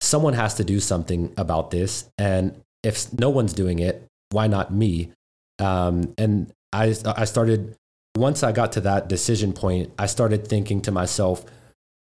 [0.00, 4.72] someone has to do something about this, and if no one's doing it, why not
[4.72, 5.12] me?
[5.58, 7.76] Um, and I I started
[8.16, 11.44] once I got to that decision point, I started thinking to myself,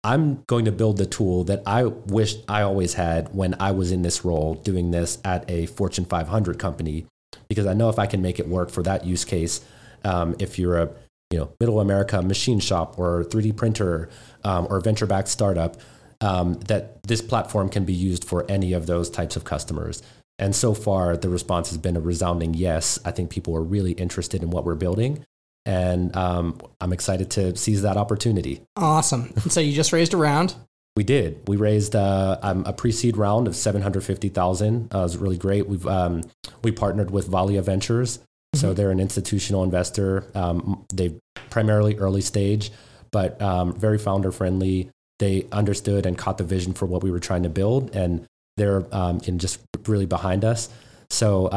[0.02, 3.92] I'm going to build the tool that I wished I always had when I was
[3.92, 7.06] in this role doing this at a Fortune 500 company,
[7.48, 9.60] because I know if I can make it work for that use case,
[10.04, 10.90] um, if you're a
[11.30, 14.08] you know middle America machine shop or 3D printer
[14.44, 15.76] um, or venture backed startup,
[16.20, 20.02] um, that this platform can be used for any of those types of customers.
[20.38, 22.98] And so far, the response has been a resounding yes.
[23.04, 25.24] I think people are really interested in what we're building
[25.66, 28.62] and um, I'm excited to seize that opportunity.
[28.76, 29.32] Awesome.
[29.50, 30.54] So you just raised a round.
[30.96, 31.46] We did.
[31.46, 34.94] We raised uh, um, a pre-seed round of seven hundred fifty thousand.
[34.94, 35.66] Uh, it was really great.
[35.66, 36.22] We've um,
[36.62, 38.20] we partnered with Valia Ventures.
[38.54, 40.24] So they're an institutional investor.
[40.34, 41.14] Um, they
[41.50, 42.70] primarily early stage,
[43.10, 44.90] but um, very founder friendly.
[45.18, 48.84] They understood and caught the vision for what we were trying to build, and they're
[48.92, 50.68] um, in just really behind us.
[51.10, 51.48] So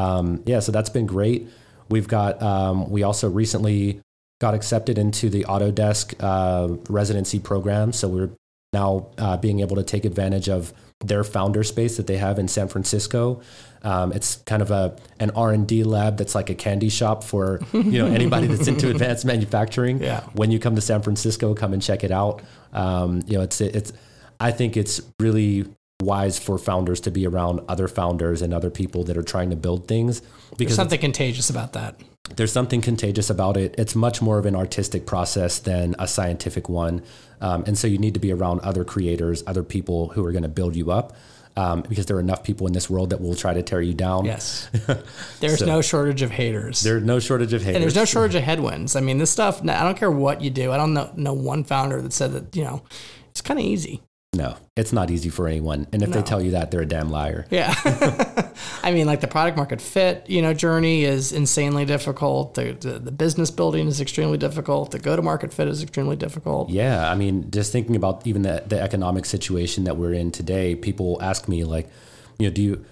[0.45, 1.47] yeah, so that's been great.
[1.89, 3.99] We've got, um, we also recently
[4.39, 7.91] got accepted into the Autodesk uh, residency program.
[7.91, 8.29] So we're
[8.73, 12.47] now uh, being able to take advantage of their founder space that they have in
[12.47, 13.41] San Francisco.
[13.83, 17.23] Um, it's kind of a an R and D lab that's like a candy shop
[17.23, 20.01] for you know anybody that's into advanced manufacturing.
[20.01, 20.21] Yeah.
[20.33, 22.41] When you come to San Francisco, come and check it out.
[22.73, 23.93] Um, you know, it's it's.
[24.41, 25.65] I think it's really
[26.01, 29.55] wise for founders to be around other founders and other people that are trying to
[29.57, 31.99] build things because there's something contagious about that
[32.37, 36.69] there's something contagious about it it's much more of an artistic process than a scientific
[36.69, 37.03] one
[37.41, 40.43] um, and so you need to be around other creators other people who are going
[40.43, 41.15] to build you up
[41.59, 43.93] um, because there are enough people in this world that will try to tear you
[43.93, 44.23] down.
[44.23, 44.69] Yes.
[45.41, 46.81] There's so, no shortage of haters.
[46.81, 47.75] There's no shortage of haters.
[47.75, 48.95] And there's no shortage of headwinds.
[48.95, 50.71] I mean, this stuff, I don't care what you do.
[50.71, 52.83] I don't know, know one founder that said that, you know,
[53.31, 54.01] it's kind of easy.
[54.33, 55.87] No, it's not easy for anyone.
[55.91, 56.15] And if no.
[56.15, 57.47] they tell you that, they're a damn liar.
[57.49, 57.73] Yeah.
[58.83, 62.53] I mean, like the product market fit, you know, journey is insanely difficult.
[62.53, 64.91] The, the, the business building is extremely difficult.
[64.91, 66.69] The go to market fit is extremely difficult.
[66.69, 67.09] Yeah.
[67.09, 71.17] I mean, just thinking about even the, the economic situation that we're in today, people
[71.21, 71.89] ask me, like,
[72.37, 72.85] you know, do you,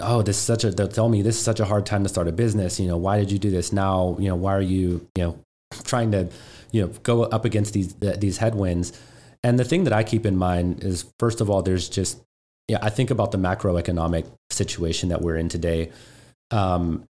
[0.00, 2.08] oh, this is such a, they'll tell me this is such a hard time to
[2.08, 2.80] start a business.
[2.80, 4.16] You know, why did you do this now?
[4.18, 5.38] You know, why are you, you know,
[5.84, 6.30] trying to,
[6.72, 8.98] you know, go up against these, these headwinds?
[9.42, 12.20] And the thing that I keep in mind is, first of all, there's just,
[12.68, 15.90] yeah, I think about the macroeconomic situation that we're in today.
[16.50, 17.04] Um,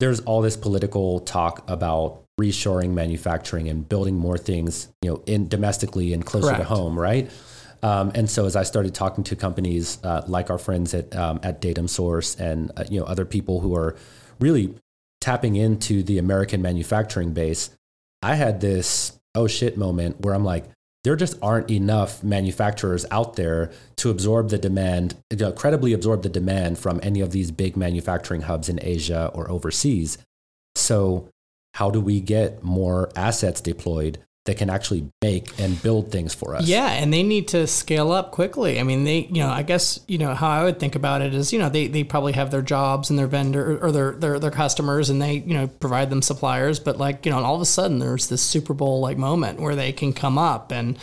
[0.00, 5.48] there's all this political talk about reshoring manufacturing and building more things, you know, in
[5.48, 6.60] domestically and closer Correct.
[6.60, 7.30] to home, right?
[7.82, 11.40] Um, and so as I started talking to companies uh, like our friends at um,
[11.42, 13.96] at Datum Source and uh, you know other people who are
[14.40, 14.74] really
[15.20, 17.70] tapping into the American manufacturing base,
[18.22, 20.64] I had this oh shit moment where I'm like,
[21.06, 26.28] there just aren't enough manufacturers out there to absorb the demand, to credibly absorb the
[26.28, 30.18] demand from any of these big manufacturing hubs in Asia or overseas.
[30.74, 31.28] So,
[31.74, 36.54] how do we get more assets deployed that can actually make and build things for
[36.54, 36.66] us.
[36.66, 38.80] Yeah, and they need to scale up quickly.
[38.80, 41.34] I mean, they, you know, I guess, you know, how I would think about it
[41.34, 44.38] is, you know, they, they probably have their jobs and their vendor or their, their
[44.38, 47.60] their customers and they, you know, provide them suppliers, but like, you know, all of
[47.60, 50.98] a sudden there's this Super Bowl like moment where they can come up and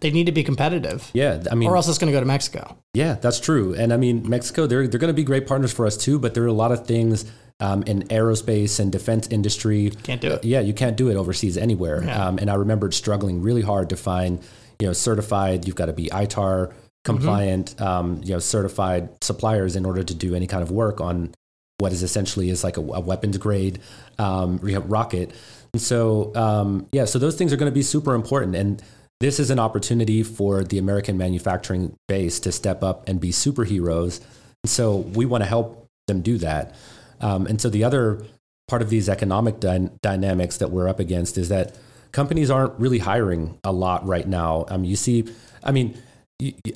[0.00, 1.10] they need to be competitive.
[1.14, 2.76] Yeah, I mean, or else it's going to go to Mexico.
[2.94, 3.74] Yeah, that's true.
[3.74, 6.18] And I mean, Mexico, they're they're going to be great partners for us too.
[6.18, 7.24] But there are a lot of things
[7.60, 9.90] um, in aerospace and defense industry.
[10.02, 10.44] Can't do it.
[10.44, 12.02] Yeah, you can't do it overseas anywhere.
[12.04, 12.26] Yeah.
[12.26, 14.40] Um, and I remembered struggling really hard to find,
[14.80, 15.66] you know, certified.
[15.66, 16.72] You've got to be ITAR
[17.04, 17.82] compliant, mm-hmm.
[17.82, 21.32] um, you know, certified suppliers in order to do any kind of work on
[21.78, 23.80] what is essentially is like a, a weapons grade
[24.18, 25.32] um, rocket.
[25.72, 28.56] And so, um, yeah, so those things are going to be super important.
[28.56, 28.82] And
[29.20, 34.20] this is an opportunity for the American manufacturing base to step up and be superheroes.
[34.64, 36.74] And so we want to help them do that.
[37.20, 38.22] Um, and so the other
[38.68, 41.76] part of these economic dy- dynamics that we're up against is that
[42.12, 44.64] companies aren't really hiring a lot right now.
[44.68, 45.24] Um, you see,
[45.62, 46.00] I mean,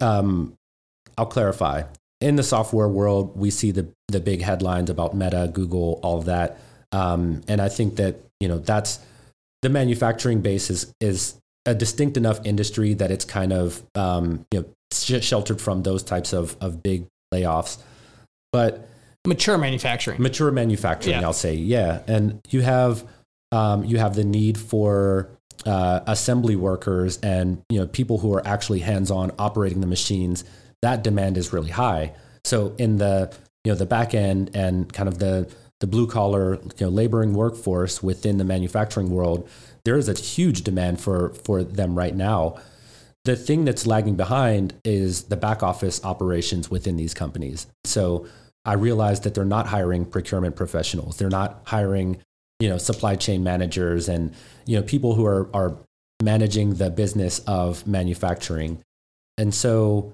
[0.01, 0.55] um,
[1.17, 1.85] I'll clarify.
[2.21, 6.27] In the software world, we see the the big headlines about Meta, Google, all of
[6.27, 6.59] that,
[6.93, 8.99] um, and I think that you know that's
[9.63, 14.61] the manufacturing base is is a distinct enough industry that it's kind of um, you
[14.61, 17.79] know sh- sheltered from those types of of big layoffs.
[18.53, 18.87] But
[19.27, 20.21] Mature manufacturing.
[20.21, 21.27] mature manufacturing, Yeah.
[21.27, 23.05] I'll say, yeah, and you have
[23.53, 25.29] um, you have the need for
[25.67, 30.45] uh, assembly workers and you know people who are actually hands on operating the machines.
[30.83, 32.15] That demand is really high.
[32.45, 33.31] So in the
[33.65, 37.35] you know the back end and kind of the the blue collar you know laboring
[37.35, 39.47] workforce within the manufacturing world,
[39.85, 42.57] there is a huge demand for for them right now.
[43.27, 47.67] The thing that's lagging behind is the back office operations within these companies.
[47.85, 48.27] So
[48.65, 51.17] I realized that they're not hiring procurement professionals.
[51.17, 52.19] They're not hiring,
[52.59, 54.35] you know, supply chain managers and,
[54.67, 55.77] you know, people who are, are
[56.23, 58.83] managing the business of manufacturing.
[59.39, 60.13] And so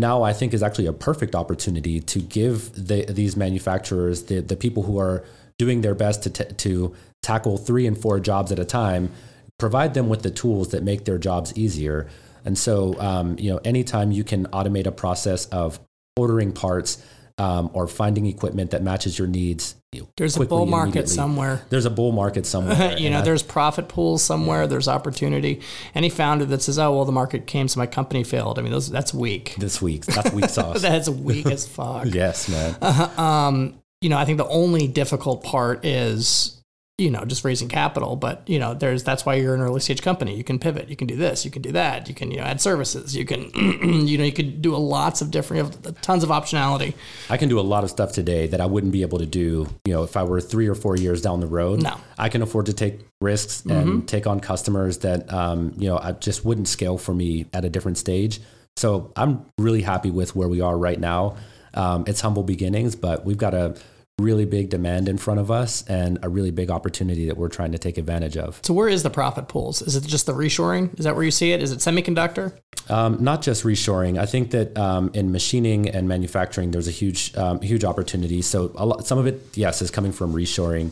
[0.00, 4.56] now I think is actually a perfect opportunity to give the, these manufacturers, the, the
[4.56, 5.24] people who are
[5.58, 9.10] doing their best to, t- to tackle three and four jobs at a time,
[9.58, 12.08] provide them with the tools that make their jobs easier.
[12.44, 15.78] And so, um, you know, anytime you can automate a process of
[16.16, 17.00] ordering parts
[17.38, 19.74] um, or finding equipment that matches your needs,
[20.16, 21.62] There's a bull market somewhere.
[21.70, 22.96] There's a bull market somewhere.
[22.98, 24.66] you know, I- there's profit pools somewhere.
[24.66, 25.60] There's opportunity.
[25.94, 28.72] Any founder that says, "Oh, well, the market came, so my company failed." I mean,
[28.72, 29.54] those that's weak.
[29.58, 30.04] this week.
[30.06, 30.82] That's weak sauce.
[30.82, 32.06] That's weak as fuck.
[32.06, 32.76] yes, man.
[33.18, 36.61] um, you know, I think the only difficult part is,
[37.02, 38.16] you know, just raising capital.
[38.16, 40.36] But you know, there's that's why you're an early stage company.
[40.36, 40.88] You can pivot.
[40.88, 41.44] You can do this.
[41.44, 42.08] You can do that.
[42.08, 43.16] You can you know add services.
[43.16, 43.50] You can
[44.06, 45.58] you know you could do a lots of different.
[45.58, 46.94] You have tons of optionality.
[47.28, 49.66] I can do a lot of stuff today that I wouldn't be able to do,
[49.84, 51.82] you know, if I were three or four years down the road.
[51.82, 51.96] No.
[52.18, 56.12] I can afford to take risks and take on customers that, um, you know, I
[56.12, 58.40] just wouldn't scale for me at a different stage.
[58.76, 61.36] So I'm really happy with where we are right now.
[61.74, 63.76] Um, it's humble beginnings, but we've got a
[64.22, 67.72] really big demand in front of us and a really big opportunity that we're trying
[67.72, 68.60] to take advantage of.
[68.62, 69.82] So where is the profit pools?
[69.82, 70.98] Is it just the reshoring?
[70.98, 71.62] Is that where you see it?
[71.62, 72.56] Is it semiconductor?
[72.88, 74.18] Um, not just reshoring.
[74.18, 78.42] I think that um, in machining and manufacturing, there's a huge, um, huge opportunity.
[78.42, 80.90] So a lot, some of it, yes, is coming from reshoring.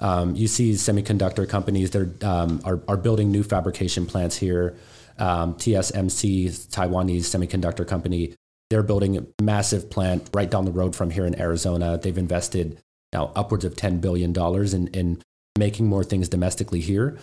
[0.00, 4.76] Um, you see semiconductor companies that are, um, are, are building new fabrication plants here.
[5.18, 8.34] Um, TSMC, Taiwanese semiconductor company,
[8.70, 11.98] they're building a massive plant right down the road from here in Arizona.
[11.98, 12.80] They've invested
[13.12, 15.22] now upwards of $10 billion in, in
[15.58, 17.18] making more things domestically here.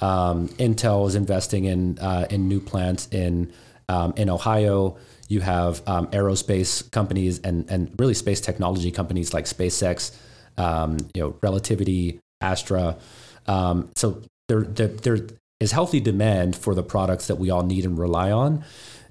[0.00, 3.52] Um, Intel is investing in uh, in new plants in
[3.88, 4.98] um, in Ohio.
[5.28, 10.14] You have um, aerospace companies and and really space technology companies like SpaceX,
[10.58, 12.98] um, you know, Relativity, Astra.
[13.46, 15.18] Um, so there, there there
[15.60, 18.64] is healthy demand for the products that we all need and rely on.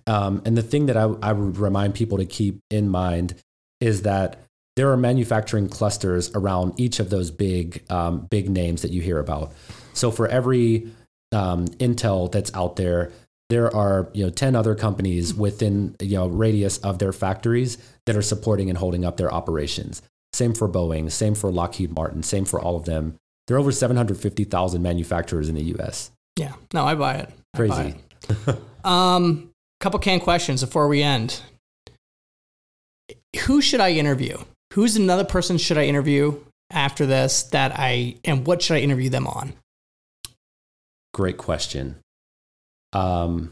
[0.08, 3.36] Um, and the thing that I, I would remind people to keep in mind
[3.82, 4.40] is that
[4.76, 9.20] there are manufacturing clusters around each of those big um, big names that you hear
[9.20, 9.54] about.
[9.94, 10.90] So for every
[11.32, 13.12] um, Intel that's out there,
[13.50, 18.16] there are you know ten other companies within you know radius of their factories that
[18.16, 20.02] are supporting and holding up their operations.
[20.34, 23.16] Same for Boeing, same for Lockheed Martin, same for all of them.
[23.48, 26.12] There are over seven hundred fifty thousand manufacturers in the U.S.
[26.38, 26.54] Yeah.
[26.74, 27.30] No, I buy it.
[27.54, 27.96] I buy Crazy.
[28.48, 28.58] it.
[28.84, 29.52] Um,
[29.86, 31.42] couple canned questions before we end.
[33.46, 34.36] Who should I interview?
[34.74, 39.12] Who's another person should I interview after this that I and what should I interview
[39.12, 39.54] them on?
[41.14, 41.98] Great question.
[42.94, 43.52] Um,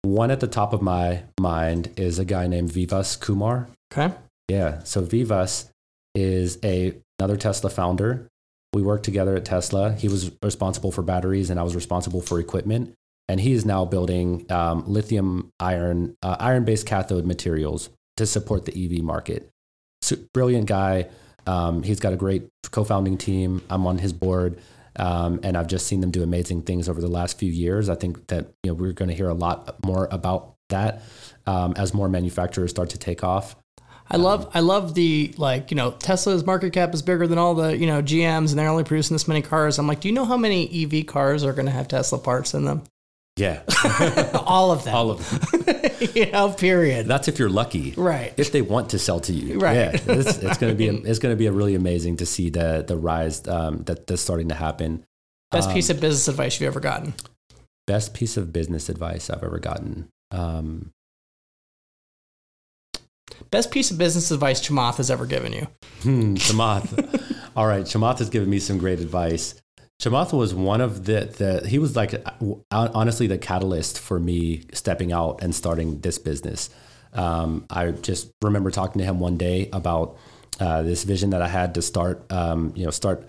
[0.00, 3.68] one at the top of my mind is a guy named Vivas Kumar.
[3.92, 4.14] Okay.
[4.48, 4.82] Yeah.
[4.84, 5.70] So Vivas
[6.14, 8.26] is a another Tesla founder.
[8.72, 9.92] We worked together at Tesla.
[9.92, 12.94] He was responsible for batteries, and I was responsible for equipment.
[13.28, 18.66] And he is now building um, lithium iron uh, iron based cathode materials to support
[18.66, 19.50] the EV market.
[20.02, 21.08] So, brilliant guy.
[21.46, 23.62] Um, he's got a great co-founding team.
[23.70, 24.58] I'm on his board,
[24.96, 27.88] um, and I've just seen them do amazing things over the last few years.
[27.88, 31.02] I think that you know we're going to hear a lot more about that
[31.46, 33.56] um, as more manufacturers start to take off.
[34.10, 37.54] I love I love the like you know Tesla's market cap is bigger than all
[37.54, 39.78] the you know GMs and they're only producing this many cars.
[39.78, 42.52] I'm like, do you know how many EV cars are going to have Tesla parts
[42.52, 42.82] in them?
[43.36, 43.62] Yeah,
[44.46, 44.94] all of them.
[44.94, 45.90] all of them.
[46.14, 47.06] you know, period.
[47.06, 48.32] That's if you're lucky, Right.
[48.36, 49.74] If they want to sell to you, Right.
[49.74, 52.48] Yeah, it's, it's going to be it's going to be a really amazing to see
[52.48, 55.04] the the rise um, that that's starting to happen.
[55.50, 57.14] Best piece of business advice you've ever gotten.
[57.86, 60.08] Best piece of business advice I've ever gotten.
[60.30, 60.90] Um,
[63.50, 65.66] best piece of business advice Chamath has ever given you.
[66.02, 67.42] Hmm, Chamath.
[67.56, 69.54] All right, Chamath has given me some great advice.
[70.02, 72.14] Chamath was one of the, the he was like
[72.70, 76.70] honestly the catalyst for me stepping out and starting this business.
[77.12, 80.18] Um, I just remember talking to him one day about
[80.60, 83.28] uh, this vision that I had to start, um, you know, start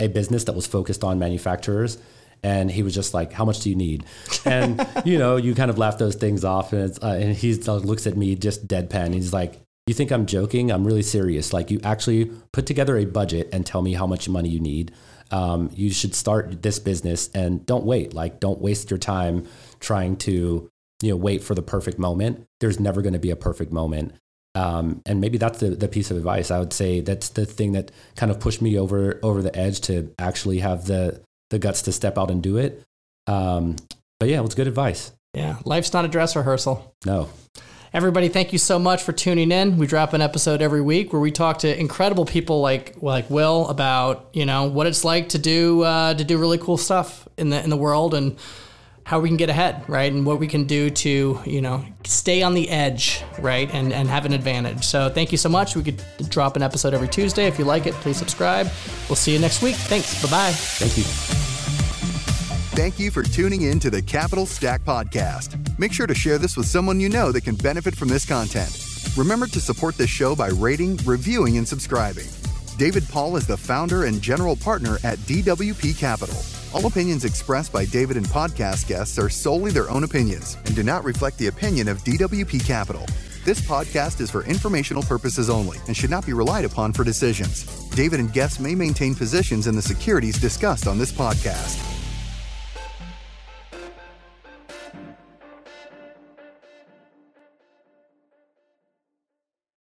[0.00, 1.98] a business that was focused on manufacturers.
[2.42, 4.04] And he was just like, "How much do you need?"
[4.46, 8.06] And you know, you kind of laugh those things off, and, uh, and he looks
[8.06, 9.12] at me just deadpan.
[9.12, 10.72] He's like, "You think I'm joking?
[10.72, 11.52] I'm really serious.
[11.52, 14.90] Like, you actually put together a budget and tell me how much money you need.
[15.30, 18.14] Um, you should start this business and don't wait.
[18.14, 19.46] Like, don't waste your time
[19.78, 20.70] trying to
[21.02, 22.46] you know wait for the perfect moment.
[22.60, 24.14] There's never going to be a perfect moment.
[24.54, 27.70] Um, and maybe that's the, the piece of advice I would say that's the thing
[27.72, 31.20] that kind of pushed me over over the edge to actually have the
[31.50, 32.82] the guts to step out and do it.
[33.26, 33.76] Um,
[34.18, 35.12] but yeah, it was good advice.
[35.34, 36.94] Yeah, life's not a dress rehearsal.
[37.06, 37.28] No.
[37.92, 39.76] Everybody, thank you so much for tuning in.
[39.76, 43.66] We drop an episode every week where we talk to incredible people like like Will
[43.68, 47.50] about you know what it's like to do uh, to do really cool stuff in
[47.50, 48.38] the in the world and
[49.10, 50.12] how we can get ahead, right?
[50.12, 53.68] And what we can do to, you know, stay on the edge, right?
[53.74, 54.84] And, and have an advantage.
[54.84, 55.74] So thank you so much.
[55.74, 57.46] We could drop an episode every Tuesday.
[57.46, 58.70] If you like it, please subscribe.
[59.08, 59.74] We'll see you next week.
[59.74, 60.22] Thanks.
[60.22, 60.52] Bye bye.
[60.52, 61.49] Thank you.
[62.80, 65.78] Thank you for tuning in to the Capital Stack Podcast.
[65.78, 68.74] Make sure to share this with someone you know that can benefit from this content.
[69.18, 72.24] Remember to support this show by rating, reviewing, and subscribing.
[72.78, 76.34] David Paul is the founder and general partner at DWP Capital.
[76.72, 80.82] All opinions expressed by David and podcast guests are solely their own opinions and do
[80.82, 83.04] not reflect the opinion of DWP Capital.
[83.44, 87.64] This podcast is for informational purposes only and should not be relied upon for decisions.
[87.90, 91.99] David and guests may maintain positions in the securities discussed on this podcast.